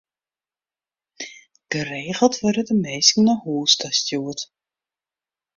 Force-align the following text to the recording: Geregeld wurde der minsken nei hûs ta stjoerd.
Geregeld 1.69 2.41
wurde 2.41 2.63
der 2.63 2.75
minsken 2.85 3.23
nei 3.25 3.39
hûs 3.43 3.71
ta 3.79 3.87
stjoerd. 3.97 4.39